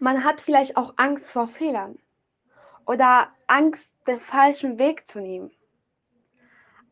Man 0.00 0.22
hat 0.22 0.40
vielleicht 0.40 0.76
auch 0.76 0.94
Angst 0.96 1.32
vor 1.32 1.48
Fehlern 1.48 1.98
oder 2.86 3.32
Angst, 3.48 3.92
den 4.06 4.20
falschen 4.20 4.78
Weg 4.78 5.08
zu 5.08 5.20
nehmen. 5.20 5.50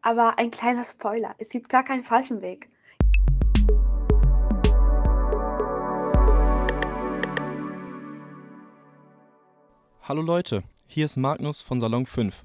Aber 0.02 0.38
ein 0.38 0.50
kleiner 0.50 0.82
Spoiler, 0.82 1.36
es 1.38 1.50
gibt 1.50 1.68
gar 1.68 1.84
keinen 1.84 2.02
falschen 2.02 2.42
Weg. 2.42 2.68
Hallo 10.02 10.22
Leute, 10.22 10.64
hier 10.88 11.04
ist 11.04 11.16
Magnus 11.16 11.62
von 11.62 11.78
Salon 11.78 12.06
5. 12.06 12.42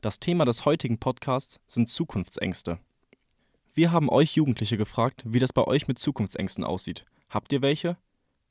Das 0.00 0.20
Thema 0.20 0.44
des 0.44 0.64
heutigen 0.64 0.98
Podcasts 0.98 1.60
sind 1.66 1.88
Zukunftsängste. 1.88 2.78
Wir 3.74 3.90
haben 3.90 4.08
euch 4.08 4.36
Jugendliche 4.36 4.76
gefragt, 4.76 5.24
wie 5.26 5.40
das 5.40 5.52
bei 5.52 5.64
euch 5.64 5.88
mit 5.88 5.98
Zukunftsängsten 5.98 6.62
aussieht. 6.62 7.04
Habt 7.30 7.52
ihr 7.52 7.62
welche? 7.62 7.96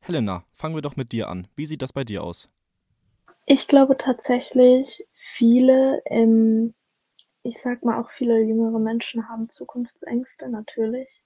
Helena, 0.01 0.43
fangen 0.55 0.75
wir 0.75 0.81
doch 0.81 0.95
mit 0.95 1.11
dir 1.11 1.29
an. 1.29 1.47
Wie 1.55 1.67
sieht 1.67 1.81
das 1.83 1.93
bei 1.93 2.03
dir 2.03 2.23
aus? 2.23 2.49
Ich 3.45 3.67
glaube 3.67 3.97
tatsächlich, 3.97 5.07
viele, 5.35 6.01
ähm, 6.05 6.73
ich 7.43 7.61
sag 7.61 7.83
mal 7.83 8.01
auch 8.01 8.09
viele 8.09 8.41
jüngere 8.41 8.79
Menschen 8.79 9.29
haben 9.29 9.47
Zukunftsängste 9.47 10.49
natürlich. 10.49 11.23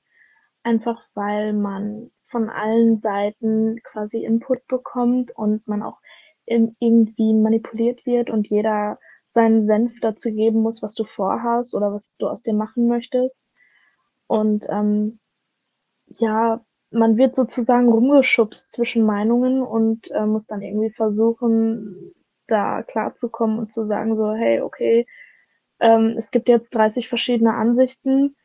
Einfach 0.63 1.01
weil 1.13 1.53
man 1.53 2.11
von 2.27 2.49
allen 2.49 2.97
Seiten 2.97 3.79
quasi 3.83 4.25
Input 4.25 4.67
bekommt 4.67 5.31
und 5.35 5.67
man 5.67 5.81
auch 5.81 5.99
in, 6.45 6.75
irgendwie 6.79 7.33
manipuliert 7.33 8.05
wird 8.05 8.29
und 8.29 8.49
jeder 8.49 8.99
seinen 9.29 9.65
Senf 9.65 9.93
dazu 10.01 10.31
geben 10.31 10.61
muss, 10.61 10.81
was 10.81 10.95
du 10.95 11.05
vorhast 11.05 11.75
oder 11.75 11.93
was 11.93 12.17
du 12.17 12.27
aus 12.27 12.43
dir 12.43 12.53
machen 12.53 12.87
möchtest. 12.87 13.47
Und 14.27 14.65
ähm, 14.69 15.19
ja, 16.07 16.65
man 16.91 17.17
wird 17.17 17.35
sozusagen 17.35 17.89
rumgeschubst 17.89 18.71
zwischen 18.71 19.03
Meinungen 19.03 19.61
und 19.61 20.09
äh, 20.11 20.25
muss 20.25 20.47
dann 20.47 20.61
irgendwie 20.61 20.91
versuchen, 20.91 22.13
da 22.47 22.83
klarzukommen 22.83 23.59
und 23.59 23.71
zu 23.71 23.83
sagen 23.83 24.15
so, 24.15 24.33
hey, 24.33 24.61
okay, 24.61 25.05
ähm, 25.79 26.15
es 26.17 26.31
gibt 26.31 26.47
jetzt 26.47 26.73
30 26.73 27.09
verschiedene 27.09 27.53
Ansichten. 27.53 28.35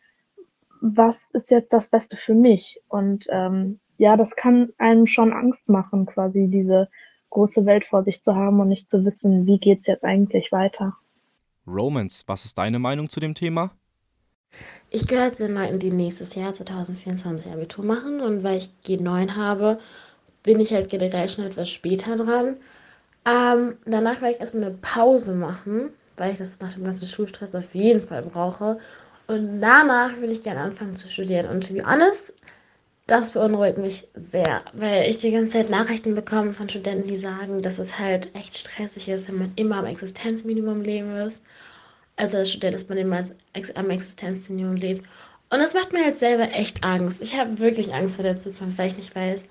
Was 0.81 1.33
ist 1.33 1.51
jetzt 1.51 1.73
das 1.73 1.89
Beste 1.89 2.17
für 2.17 2.35
mich? 2.35 2.81
Und 2.89 3.27
ähm, 3.31 3.81
ja, 3.99 4.17
das 4.17 4.35
kann 4.35 4.73
einem 4.79 5.07
schon 5.07 5.33
Angst 5.33 5.69
machen, 5.69 6.07
quasi 6.07 6.49
diese 6.49 6.89
große 7.29 7.67
Welt 7.67 7.85
vor 7.85 8.03
sich 8.03 8.23
zu 8.23 8.35
haben 8.35 8.61
und 8.61 8.69
nicht 8.69 8.89
zu 8.89 9.05
wissen, 9.05 9.47
wie 9.47 9.59
geht's 9.59 9.87
jetzt 9.87 10.05
eigentlich 10.05 10.51
weiter. 10.53 10.97
Romans, 11.67 12.25
was 12.27 12.45
ist 12.45 12.59
deine 12.59 12.79
Meinung 12.79 13.09
zu 13.09 13.21
dem 13.21 13.35
Thema? 13.35 13.71
Ich 14.93 15.07
gehöre 15.07 15.31
zu 15.31 15.45
den 15.45 15.55
Leuten, 15.55 15.79
die 15.79 15.93
nächstes 15.93 16.35
Jahr 16.35 16.53
2024 16.53 17.53
Abitur 17.53 17.85
machen 17.85 18.21
und 18.21 18.43
weil 18.43 18.59
ich 18.59 18.71
G9 18.85 19.37
habe, 19.37 19.79
bin 20.43 20.59
ich 20.59 20.73
halt 20.73 20.91
generell 20.91 21.29
schon 21.29 21.45
etwas 21.45 21.71
später 21.71 22.17
dran. 22.17 22.57
Ähm, 23.25 23.77
danach 23.85 24.21
werde 24.21 24.35
ich 24.35 24.41
erstmal 24.41 24.65
eine 24.65 24.75
Pause 24.83 25.33
machen, 25.33 25.91
weil 26.17 26.33
ich 26.33 26.39
das 26.39 26.59
nach 26.59 26.75
dem 26.75 26.83
ganzen 26.83 27.07
Schulstress 27.07 27.55
auf 27.55 27.73
jeden 27.73 28.03
Fall 28.03 28.23
brauche. 28.23 28.79
Und 29.29 29.61
danach 29.61 30.17
würde 30.17 30.33
ich 30.33 30.43
gerne 30.43 30.61
anfangen 30.61 30.97
zu 30.97 31.09
studieren. 31.09 31.47
Und 31.47 31.69
to 31.69 31.75
be 31.75 31.85
honest, 31.85 32.33
das 33.07 33.31
beunruhigt 33.31 33.79
mich 33.79 34.09
sehr, 34.15 34.63
weil 34.73 35.09
ich 35.09 35.19
die 35.19 35.31
ganze 35.31 35.53
Zeit 35.53 35.71
Nachrichten 35.71 36.17
bekomme 36.17 36.53
von 36.53 36.69
Studenten, 36.69 37.07
die 37.07 37.19
sagen, 37.19 37.63
dass 37.63 37.79
es 37.79 37.97
halt 37.97 38.35
echt 38.35 38.59
stressig 38.59 39.09
ist, 39.09 39.29
wenn 39.29 39.39
man 39.39 39.53
immer 39.55 39.77
am 39.77 39.87
Existenzminimum 39.87 40.83
leben 40.83 41.17
muss 41.17 41.41
also 42.21 42.37
als 42.39 42.51
Student 42.51 42.77
ist 42.77 42.89
man 42.89 42.99
immer 42.99 43.25
als, 43.55 43.77
am 43.77 43.91
Existenzminimum 43.91 44.77
lebt. 44.77 45.09
Und 45.51 45.59
das 45.59 45.75
macht 45.75 45.93
mir 45.93 46.05
halt 46.05 46.17
selber 46.17 46.53
echt 46.53 46.85
Angst. 46.85 47.21
Ich 47.23 47.35
habe 47.37 47.59
wirklich 47.59 47.93
Angst 47.93 48.17
vor 48.17 48.23
der 48.25 48.39
Zukunft, 48.39 48.79
weil 48.79 48.89
ich 48.89 48.97
nicht 48.97 49.15
weiß, 49.17 49.45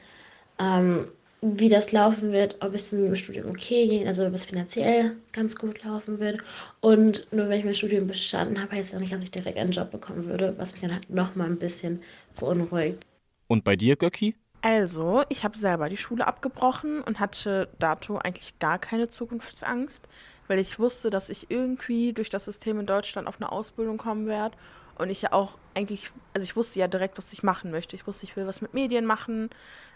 ähm, 0.59 1.07
wie 1.41 1.69
das 1.69 1.91
laufen 1.91 2.31
wird, 2.31 2.57
ob 2.61 2.73
es 2.73 2.93
im 2.93 3.15
Studium 3.15 3.49
okay 3.49 3.87
geht, 3.87 4.07
also 4.07 4.25
ob 4.27 4.33
es 4.33 4.45
finanziell 4.45 5.15
ganz 5.31 5.55
gut 5.55 5.83
laufen 5.83 6.19
wird. 6.19 6.41
Und 6.81 7.27
nur 7.31 7.49
wenn 7.49 7.59
ich 7.59 7.65
mein 7.65 7.75
Studium 7.75 8.07
bestanden 8.07 8.61
habe, 8.61 8.75
heißt 8.75 8.93
das 8.93 8.99
nicht, 8.99 9.13
dass 9.13 9.23
ich 9.23 9.31
direkt 9.31 9.57
einen 9.57 9.71
Job 9.71 9.91
bekommen 9.91 10.25
würde, 10.27 10.53
was 10.57 10.73
mich 10.73 10.81
dann 10.81 10.93
halt 10.93 11.09
nochmal 11.09 11.47
ein 11.47 11.59
bisschen 11.59 12.01
beunruhigt. 12.39 13.05
Und 13.47 13.63
bei 13.63 13.75
dir, 13.75 13.95
Göcki? 13.95 14.35
Also, 14.61 15.23
ich 15.29 15.43
habe 15.43 15.57
selber 15.57 15.89
die 15.89 15.97
Schule 15.97 16.27
abgebrochen 16.27 17.01
und 17.01 17.19
hatte 17.19 17.69
dato 17.79 18.17
eigentlich 18.17 18.59
gar 18.59 18.77
keine 18.77 19.09
Zukunftsangst 19.09 20.07
weil 20.49 20.59
ich 20.59 20.79
wusste, 20.79 21.11
dass 21.11 21.29
ich 21.29 21.49
irgendwie 21.49 22.11
durch 22.11 22.29
das 22.29 22.45
System 22.45 22.79
in 22.79 22.87
Deutschland 22.87 23.27
auf 23.27 23.35
eine 23.37 23.51
Ausbildung 23.51 23.97
kommen 23.97 24.25
werde. 24.25 24.57
Und 24.97 25.09
ich 25.09 25.21
ja 25.21 25.31
auch 25.31 25.57
eigentlich, 25.75 26.11
also 26.33 26.43
ich 26.43 26.55
wusste 26.57 26.79
ja 26.79 26.87
direkt, 26.87 27.17
was 27.17 27.31
ich 27.31 27.43
machen 27.43 27.71
möchte. 27.71 27.95
Ich 27.95 28.05
wusste, 28.07 28.25
ich 28.25 28.35
will 28.35 28.47
was 28.47 28.59
mit 28.59 28.73
Medien 28.73 29.05
machen, 29.05 29.49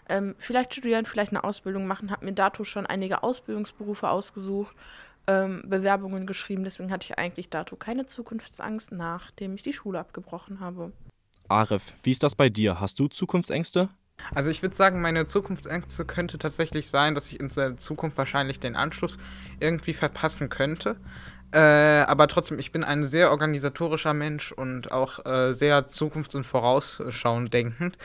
ähm, 0.08 0.34
vielleicht 0.38 0.72
studieren, 0.72 1.04
vielleicht 1.04 1.32
eine 1.32 1.44
Ausbildung 1.44 1.86
machen. 1.86 2.10
Habe 2.10 2.24
mir 2.24 2.32
dato 2.32 2.64
schon 2.64 2.86
einige 2.86 3.22
Ausbildungsberufe 3.22 4.08
ausgesucht, 4.08 4.74
ähm, 5.26 5.62
Bewerbungen 5.66 6.24
geschrieben. 6.26 6.62
Deswegen 6.62 6.90
hatte 6.92 7.04
ich 7.04 7.18
eigentlich 7.18 7.50
dato 7.50 7.74
keine 7.74 8.06
Zukunftsangst, 8.06 8.92
nachdem 8.92 9.56
ich 9.56 9.62
die 9.62 9.72
Schule 9.72 9.98
abgebrochen 9.98 10.60
habe. 10.60 10.92
Arif, 11.48 11.96
wie 12.04 12.12
ist 12.12 12.22
das 12.22 12.36
bei 12.36 12.48
dir? 12.48 12.80
Hast 12.80 12.98
du 13.00 13.08
Zukunftsängste? 13.08 13.90
Also 14.34 14.50
ich 14.50 14.62
würde 14.62 14.74
sagen, 14.74 15.00
meine 15.00 15.26
Zukunftsängste 15.26 16.04
könnte 16.04 16.38
tatsächlich 16.38 16.88
sein, 16.88 17.14
dass 17.14 17.30
ich 17.30 17.40
in 17.40 17.48
der 17.48 17.76
Zukunft 17.76 18.16
wahrscheinlich 18.16 18.60
den 18.60 18.76
Anschluss 18.76 19.16
irgendwie 19.60 19.92
verpassen 19.92 20.48
könnte. 20.48 20.96
Äh, 21.52 21.58
aber 21.58 22.26
trotzdem, 22.26 22.58
ich 22.58 22.72
bin 22.72 22.82
ein 22.82 23.04
sehr 23.04 23.30
organisatorischer 23.30 24.14
Mensch 24.14 24.50
und 24.50 24.90
auch 24.90 25.24
äh, 25.24 25.52
sehr 25.52 25.86
zukunfts- 25.86 26.34
und 26.34 26.44
vorausschauend 26.44 27.52
denkend. 27.52 27.96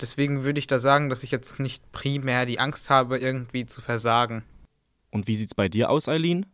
Deswegen 0.00 0.44
würde 0.44 0.58
ich 0.58 0.66
da 0.66 0.78
sagen, 0.78 1.08
dass 1.08 1.22
ich 1.22 1.30
jetzt 1.30 1.60
nicht 1.60 1.92
primär 1.92 2.46
die 2.46 2.58
Angst 2.58 2.90
habe, 2.90 3.18
irgendwie 3.18 3.66
zu 3.66 3.80
versagen. 3.80 4.42
Und 5.10 5.28
wie 5.28 5.36
sieht's 5.36 5.54
bei 5.54 5.68
dir 5.68 5.90
aus, 5.90 6.08
Eileen? 6.08 6.46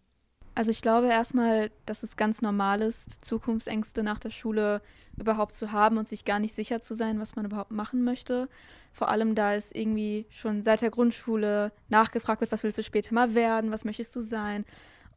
Also 0.54 0.70
ich 0.70 0.82
glaube 0.82 1.08
erstmal, 1.08 1.70
dass 1.86 2.02
es 2.02 2.16
ganz 2.16 2.42
normal 2.42 2.82
ist, 2.82 3.24
Zukunftsängste 3.24 4.02
nach 4.02 4.18
der 4.18 4.30
Schule 4.30 4.82
überhaupt 5.16 5.54
zu 5.54 5.72
haben 5.72 5.98
und 5.98 6.08
sich 6.08 6.24
gar 6.24 6.38
nicht 6.38 6.54
sicher 6.54 6.82
zu 6.82 6.94
sein, 6.94 7.20
was 7.20 7.36
man 7.36 7.44
überhaupt 7.44 7.70
machen 7.70 8.02
möchte. 8.04 8.48
Vor 8.92 9.08
allem, 9.08 9.34
da 9.34 9.54
es 9.54 9.72
irgendwie 9.72 10.26
schon 10.30 10.62
seit 10.62 10.82
der 10.82 10.90
Grundschule 10.90 11.72
nachgefragt 11.88 12.40
wird, 12.40 12.52
was 12.52 12.62
willst 12.62 12.78
du 12.78 12.82
später 12.82 13.14
mal 13.14 13.34
werden, 13.34 13.70
was 13.70 13.84
möchtest 13.84 14.14
du 14.16 14.20
sein. 14.20 14.64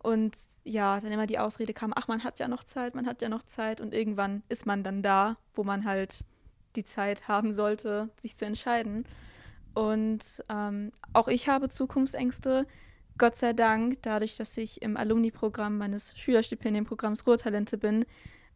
Und 0.04 0.36
ja, 0.64 1.00
dann 1.00 1.12
immer 1.12 1.28
die 1.28 1.40
Ausrede 1.40 1.74
kam, 1.74 1.94
ach, 1.96 2.08
man 2.08 2.24
hat 2.24 2.40
ja 2.40 2.48
noch 2.48 2.64
Zeit, 2.64 2.94
man 2.94 3.08
hat 3.08 3.22
ja 3.22 3.30
noch 3.30 3.44
Zeit. 3.44 3.82
Und 3.82 3.94
irgendwann 3.94 4.44
ist 4.50 4.66
man 4.66 4.84
dann 4.84 5.02
da, 5.02 5.38
wo 5.56 5.64
man 5.64 5.86
halt 5.86 6.26
die 6.76 6.86
Zeit 6.86 7.28
haben 7.28 7.54
sollte, 7.54 8.10
sich 8.22 8.36
zu 8.36 8.46
entscheiden. 8.46 9.06
Und 9.74 10.44
ähm, 10.50 10.92
auch 11.14 11.28
ich 11.28 11.48
habe 11.48 11.70
Zukunftsängste. 11.70 12.68
Gott 13.18 13.38
sei 13.38 13.54
Dank, 13.54 14.02
dadurch, 14.02 14.38
dass 14.38 14.58
ich 14.58 14.82
im 14.82 14.98
Alumni-Programm 14.98 15.78
meines 15.78 16.18
Schülerstipendienprogramms 16.18 17.28
Ruhrtalente 17.28 17.78
bin, 17.78 18.06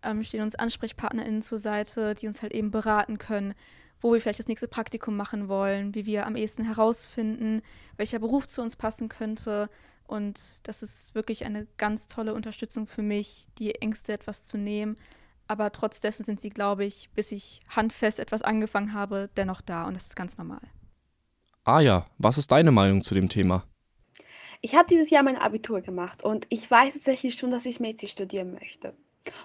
ähm, 0.03 0.23
stehen 0.23 0.41
uns 0.41 0.55
AnsprechpartnerInnen 0.55 1.41
zur 1.41 1.59
Seite, 1.59 2.15
die 2.15 2.27
uns 2.27 2.41
halt 2.41 2.53
eben 2.53 2.71
beraten 2.71 3.17
können, 3.17 3.53
wo 4.01 4.13
wir 4.13 4.21
vielleicht 4.21 4.39
das 4.39 4.47
nächste 4.47 4.67
Praktikum 4.67 5.15
machen 5.15 5.47
wollen, 5.47 5.95
wie 5.95 6.05
wir 6.05 6.25
am 6.25 6.35
ehesten 6.35 6.63
herausfinden, 6.65 7.61
welcher 7.97 8.19
Beruf 8.19 8.47
zu 8.47 8.61
uns 8.61 8.75
passen 8.75 9.09
könnte. 9.09 9.69
Und 10.05 10.39
das 10.63 10.83
ist 10.83 11.15
wirklich 11.15 11.45
eine 11.45 11.67
ganz 11.77 12.07
tolle 12.07 12.33
Unterstützung 12.33 12.87
für 12.87 13.01
mich, 13.01 13.47
die 13.57 13.75
Ängste 13.75 14.13
etwas 14.13 14.45
zu 14.45 14.57
nehmen. 14.57 14.97
Aber 15.47 15.71
trotz 15.71 15.99
dessen 15.99 16.25
sind 16.25 16.41
sie, 16.41 16.49
glaube 16.49 16.85
ich, 16.85 17.09
bis 17.13 17.31
ich 17.31 17.61
handfest 17.69 18.19
etwas 18.19 18.41
angefangen 18.41 18.93
habe, 18.93 19.29
dennoch 19.37 19.61
da. 19.61 19.85
Und 19.85 19.95
das 19.95 20.07
ist 20.07 20.15
ganz 20.15 20.37
normal. 20.37 20.61
Ah 21.63 21.79
ja, 21.79 22.05
was 22.17 22.37
ist 22.37 22.51
deine 22.51 22.71
Meinung 22.71 23.01
zu 23.01 23.15
dem 23.15 23.29
Thema? 23.29 23.63
Ich 24.61 24.75
habe 24.75 24.87
dieses 24.87 25.09
Jahr 25.09 25.23
mein 25.23 25.37
Abitur 25.37 25.81
gemacht 25.81 26.23
und 26.23 26.47
ich 26.49 26.69
weiß 26.69 26.95
tatsächlich 26.95 27.35
schon, 27.35 27.51
dass 27.51 27.65
ich 27.65 27.79
Mädchen 27.79 28.09
studieren 28.09 28.53
möchte. 28.53 28.95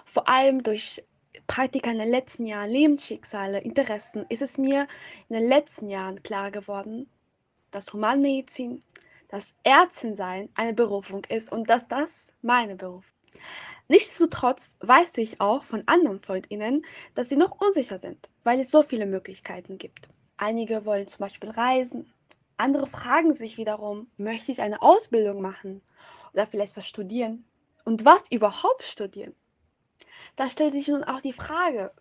Vor 0.05 0.27
allem 0.27 0.63
durch 0.63 1.03
Praktika 1.47 1.91
in 1.91 1.99
den 1.99 2.09
letzten 2.09 2.45
Jahren, 2.45 2.69
Lebensschicksale, 2.69 3.59
Interessen, 3.59 4.25
ist 4.29 4.41
es 4.41 4.57
mir 4.57 4.87
in 5.29 5.35
den 5.35 5.47
letzten 5.47 5.89
Jahren 5.89 6.23
klar 6.23 6.51
geworden, 6.51 7.09
dass 7.71 7.93
Humanmedizin, 7.93 8.83
dass 9.29 9.53
Ärztin 9.63 10.49
eine 10.55 10.73
Berufung 10.73 11.25
ist 11.25 11.51
und 11.51 11.69
dass 11.69 11.87
das 11.87 12.31
meine 12.41 12.75
Berufung. 12.75 13.11
Nichtsdestotrotz 13.89 14.77
weiß 14.79 15.17
ich 15.17 15.41
auch 15.41 15.63
von 15.63 15.83
anderen 15.87 16.19
FreundInnen, 16.21 16.85
dass 17.15 17.29
sie 17.29 17.35
noch 17.35 17.59
unsicher 17.59 17.99
sind, 17.99 18.29
weil 18.43 18.59
es 18.59 18.71
so 18.71 18.81
viele 18.81 19.05
Möglichkeiten 19.05 19.77
gibt. 19.77 20.07
Einige 20.37 20.85
wollen 20.85 21.07
zum 21.07 21.19
Beispiel 21.19 21.49
reisen, 21.49 22.11
andere 22.63 22.87
fragen 22.87 23.33
sich 23.33 23.57
wiederum, 23.57 24.07
möchte 24.17 24.51
ich 24.51 24.61
eine 24.61 24.81
Ausbildung 24.81 25.41
machen 25.41 25.81
oder 26.33 26.47
vielleicht 26.47 26.77
was 26.77 26.87
studieren? 26.87 27.45
Und 27.85 28.05
was 28.05 28.31
überhaupt 28.31 28.83
studieren? 28.83 29.35
Da 30.37 30.49
stellt 30.49 30.73
sich 30.73 30.87
nun 30.87 31.03
auch 31.03 31.21
die 31.21 31.33
Frage, 31.33 31.91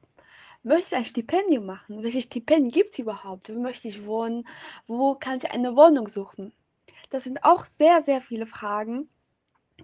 möchte 0.63 0.95
ich 0.95 0.97
ein 0.97 1.05
Stipendium 1.05 1.67
machen? 1.67 2.05
Welche 2.05 2.21
Stipendien 2.21 2.71
gibt 2.71 2.93
es 2.93 3.01
überhaupt? 3.01 3.53
Wo 3.53 3.61
möchte 3.61 3.89
ich 3.89 4.07
wohnen? 4.07 4.47
Wo 4.87 5.17
kann 5.17 5.39
ich 5.39 5.51
eine 5.51 5.75
Wohnung 5.75 6.07
suchen? 6.07 6.53
Das 7.11 7.25
sind 7.25 7.43
auch 7.43 7.65
sehr, 7.65 8.01
sehr 8.01 8.21
viele 8.21 8.47
Fragen, 8.47 9.09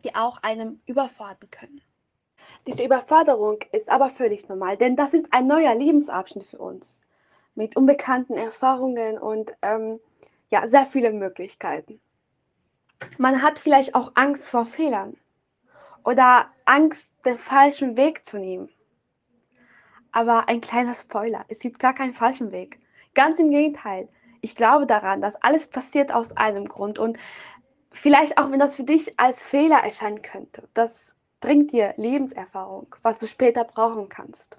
die 0.05 0.15
auch 0.15 0.39
einem 0.43 0.81
überfordern 0.87 1.51
können. 1.51 1.81
Diese 2.69 2.85
Überforderung 2.85 3.59
ist 3.73 3.89
aber 3.89 4.09
völlig 4.09 4.49
normal, 4.49 4.77
denn 4.77 4.95
das 4.95 5.13
ist 5.13 5.27
ein 5.33 5.49
neuer 5.49 5.75
Lebensabschnitt 5.75 6.47
für 6.47 6.59
uns 6.59 7.01
mit 7.57 7.77
unbekannten 7.77 8.35
Erfahrungen 8.35 9.19
und 9.19 9.53
ähm, 9.63 9.99
ja 10.51 10.67
sehr 10.67 10.87
viele 10.87 11.13
Möglichkeiten. 11.13 12.01
Man 13.17 13.43
hat 13.43 13.59
vielleicht 13.59 13.95
auch 13.95 14.13
Angst 14.15 14.49
vor 14.49 14.67
Fehlern 14.67 15.17
oder 16.05 16.51
Angst, 16.65 17.13
den 17.25 17.39
falschen 17.39 17.97
Weg 17.97 18.25
zu 18.25 18.39
nehmen. 18.39 18.69
Aber 20.11 20.49
ein 20.49 20.61
kleiner 20.61 20.95
Spoiler, 20.95 21.45
es 21.49 21.61
gibt 21.61 21.79
gar 21.79 21.95
keinen 21.95 22.15
falschen 22.15 22.51
Weg. 22.51 22.81
Ganz 23.15 23.39
im 23.39 23.51
Gegenteil. 23.51 24.09
Ich 24.41 24.55
glaube 24.55 24.87
daran, 24.87 25.21
dass 25.21 25.37
alles 25.37 25.69
passiert 25.69 26.13
aus 26.13 26.37
einem 26.37 26.69
Grund 26.69 26.99
und 26.99 27.19
vielleicht 27.91 28.39
auch 28.39 28.51
wenn 28.51 28.59
das 28.59 28.75
für 28.75 28.85
dich 28.85 29.19
als 29.19 29.49
Fehler 29.49 29.79
erscheinen 29.79 30.23
könnte, 30.23 30.69
das 30.75 31.15
bringt 31.41 31.73
dir 31.73 31.95
Lebenserfahrung, 31.97 32.95
was 33.03 33.19
du 33.19 33.27
später 33.27 33.65
brauchen 33.65 34.09
kannst. 34.09 34.59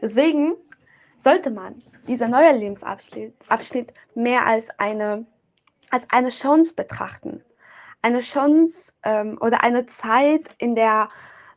Deswegen 0.00 0.54
sollte 1.18 1.50
man 1.50 1.82
dieser 2.06 2.28
neue 2.28 2.52
Lebensabschnitt 2.56 3.34
Abschnitt 3.48 3.92
mehr 4.14 4.46
als 4.46 4.68
eine, 4.78 5.26
als 5.90 6.08
eine 6.10 6.30
Chance 6.30 6.74
betrachten. 6.74 7.42
Eine 8.02 8.20
Chance 8.20 8.92
ähm, 9.04 9.38
oder 9.40 9.62
eine 9.62 9.86
Zeit 9.86 10.50
in 10.58 10.74
der, 10.74 11.08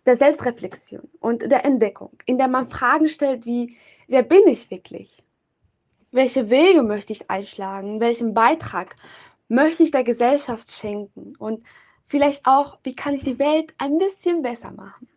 der 0.05 0.15
Selbstreflexion 0.17 1.09
und 1.19 1.41
der 1.41 1.65
Entdeckung, 1.65 2.11
in 2.25 2.37
der 2.37 2.47
man 2.47 2.69
Fragen 2.69 3.07
stellt 3.07 3.45
wie, 3.45 3.77
wer 4.07 4.21
bin 4.21 4.47
ich 4.47 4.69
wirklich? 4.69 5.23
Welche 6.11 6.49
Wege 6.49 6.83
möchte 6.83 7.13
ich 7.13 7.29
einschlagen? 7.29 7.99
Welchen 7.99 8.33
Beitrag 8.33 8.95
möchte 9.47 9.83
ich 9.83 9.91
der 9.91 10.03
Gesellschaft 10.03 10.71
schenken? 10.71 11.35
Und 11.37 11.65
vielleicht 12.05 12.45
auch, 12.45 12.79
wie 12.83 12.95
kann 12.95 13.15
ich 13.15 13.23
die 13.23 13.39
Welt 13.39 13.73
ein 13.79 13.97
bisschen 13.97 14.41
besser 14.41 14.71
machen? 14.71 15.09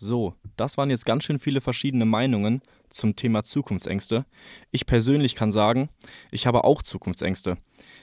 So, 0.00 0.34
das 0.56 0.78
waren 0.78 0.90
jetzt 0.90 1.04
ganz 1.06 1.24
schön 1.24 1.40
viele 1.40 1.60
verschiedene 1.60 2.04
Meinungen 2.04 2.62
zum 2.88 3.16
Thema 3.16 3.42
Zukunftsängste. 3.42 4.26
Ich 4.70 4.86
persönlich 4.86 5.34
kann 5.34 5.50
sagen, 5.50 5.88
ich 6.30 6.46
habe 6.46 6.62
auch 6.62 6.82
Zukunftsängste. 6.82 7.56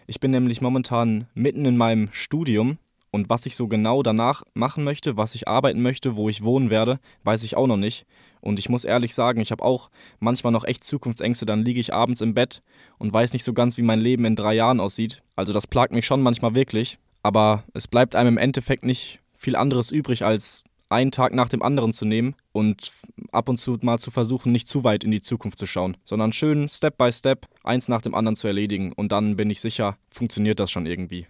Ich 0.06 0.20
bin 0.20 0.32
nämlich 0.32 0.60
momentan 0.60 1.28
mitten 1.36 1.64
in 1.64 1.78
meinem 1.78 2.10
Studium 2.12 2.80
und 3.12 3.30
was 3.30 3.46
ich 3.46 3.56
so 3.56 3.70
genau 3.70 4.04
danach 4.04 4.44
machen 4.54 4.84
möchte, 4.84 5.16
was 5.16 5.36
ich 5.36 5.48
arbeiten 5.48 5.82
möchte, 5.82 6.18
wo 6.18 6.28
ich 6.28 6.44
wohnen 6.44 6.70
werde, 6.70 7.00
weiß 7.24 7.44
ich 7.44 7.56
auch 7.56 7.66
noch 7.66 7.78
nicht. 7.78 8.06
Und 8.42 8.60
ich 8.60 8.68
muss 8.68 8.84
ehrlich 8.84 9.16
sagen, 9.16 9.40
ich 9.40 9.52
habe 9.52 9.64
auch 9.64 9.90
manchmal 10.20 10.52
noch 10.52 10.66
echt 10.66 10.84
Zukunftsängste. 10.84 11.46
Dann 11.46 11.64
liege 11.64 11.80
ich 11.80 11.94
abends 11.94 12.20
im 12.20 12.34
Bett 12.34 12.62
und 12.98 13.14
weiß 13.14 13.32
nicht 13.32 13.46
so 13.46 13.54
ganz, 13.54 13.78
wie 13.78 13.84
mein 13.84 14.02
Leben 14.02 14.26
in 14.26 14.36
drei 14.36 14.54
Jahren 14.54 14.82
aussieht. 14.82 15.24
Also 15.38 15.54
das 15.54 15.66
plagt 15.66 15.94
mich 15.94 16.06
schon 16.06 16.22
manchmal 16.22 16.56
wirklich. 16.56 17.00
Aber 17.24 17.64
es 17.74 17.88
bleibt 17.88 18.16
einem 18.16 18.34
im 18.34 18.38
Endeffekt 18.38 18.84
nicht 18.84 19.22
viel 19.38 19.56
anderes 19.56 19.92
übrig, 19.92 20.26
als 20.26 20.66
einen 20.90 21.12
Tag 21.12 21.34
nach 21.34 21.50
dem 21.50 21.62
anderen 21.62 21.94
zu 21.94 22.06
nehmen 22.06 22.36
und 22.52 22.92
ab 23.32 23.50
und 23.50 23.60
zu 23.60 23.78
mal 23.82 24.00
zu 24.00 24.12
versuchen, 24.12 24.52
nicht 24.52 24.68
zu 24.68 24.84
weit 24.84 25.04
in 25.04 25.12
die 25.12 25.22
Zukunft 25.22 25.58
zu 25.58 25.66
schauen, 25.66 25.98
sondern 26.04 26.34
schön 26.34 26.68
Step 26.68 26.98
by 26.98 27.12
Step 27.12 27.48
eins 27.64 27.88
nach 27.88 28.02
dem 28.02 28.16
anderen 28.16 28.36
zu 28.36 28.48
erledigen. 28.48 28.94
Und 28.94 29.12
dann 29.12 29.36
bin 29.36 29.50
ich 29.50 29.62
sicher, 29.62 29.98
funktioniert 30.12 30.60
das 30.60 30.72
schon 30.72 30.86
irgendwie. 30.86 31.28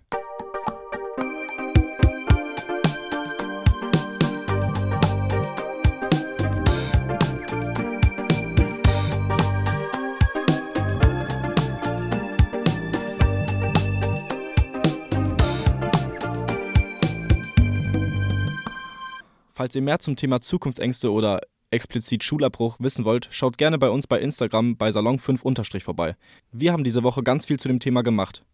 Falls 19.56 19.74
ihr 19.74 19.82
mehr 19.82 20.00
zum 20.00 20.18
Thema 20.18 20.42
Zukunftsängste 20.42 21.10
oder 21.10 21.40
explizit 21.72 22.26
Schulabbruch 22.26 22.76
wissen 22.80 23.06
wollt, 23.06 23.30
schaut 23.32 23.58
gerne 23.58 23.78
bei 23.78 23.90
uns 23.90 24.06
bei 24.06 24.20
Instagram 24.20 24.76
bei 24.76 24.90
Salon5 24.90 25.80
vorbei. 25.80 26.18
Wir 26.52 26.74
haben 26.74 26.84
diese 26.84 27.04
Woche 27.04 27.24
ganz 27.24 27.46
viel 27.46 27.58
zu 27.58 27.70
dem 27.70 27.80
Thema 27.80 28.04
gemacht. 28.04 28.46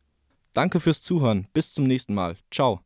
Danke 0.53 0.80
fürs 0.80 1.01
Zuhören. 1.01 1.48
Bis 1.53 1.74
zum 1.74 1.86
nächsten 1.86 2.13
Mal. 2.13 2.38
Ciao. 2.51 2.81